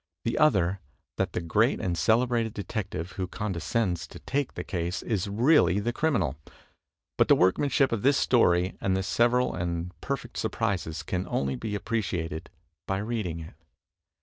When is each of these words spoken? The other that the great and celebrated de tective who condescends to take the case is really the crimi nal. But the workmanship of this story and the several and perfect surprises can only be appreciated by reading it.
The 0.25 0.39
other 0.39 0.79
that 1.17 1.33
the 1.33 1.39
great 1.41 1.79
and 1.79 1.95
celebrated 1.95 2.55
de 2.55 2.63
tective 2.63 3.09
who 3.13 3.27
condescends 3.27 4.07
to 4.07 4.17
take 4.17 4.55
the 4.55 4.63
case 4.63 5.03
is 5.03 5.27
really 5.29 5.79
the 5.79 5.93
crimi 5.93 6.17
nal. 6.21 6.37
But 7.19 7.27
the 7.27 7.35
workmanship 7.35 7.91
of 7.91 8.01
this 8.01 8.17
story 8.17 8.75
and 8.81 8.97
the 8.97 9.03
several 9.03 9.53
and 9.53 9.91
perfect 10.01 10.37
surprises 10.37 11.03
can 11.03 11.27
only 11.27 11.55
be 11.55 11.75
appreciated 11.75 12.49
by 12.87 12.97
reading 12.97 13.41
it. 13.41 13.53